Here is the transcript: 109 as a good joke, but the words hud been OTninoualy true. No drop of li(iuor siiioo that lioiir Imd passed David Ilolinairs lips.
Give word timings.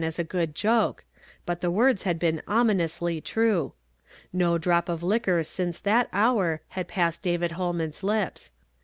109 0.01 0.07
as 0.07 0.17
a 0.17 0.23
good 0.37 0.55
joke, 0.55 1.03
but 1.45 1.61
the 1.61 1.69
words 1.69 2.01
hud 2.05 2.17
been 2.17 2.41
OTninoualy 2.47 3.23
true. 3.23 3.73
No 4.33 4.57
drop 4.57 4.89
of 4.89 5.01
li(iuor 5.01 5.41
siiioo 5.41 5.79
that 5.83 6.11
lioiir 6.11 6.61
Imd 6.75 6.87
passed 6.87 7.21
David 7.21 7.51
Ilolinairs 7.51 8.01
lips. 8.01 8.51